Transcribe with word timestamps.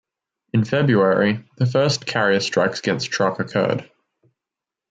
In 0.51 0.65
February 0.65 1.45
the 1.57 1.67
first 1.67 2.07
carrier 2.07 2.39
strikes 2.39 2.79
against 2.79 3.11
Truk 3.11 3.39
occurred. 3.39 3.87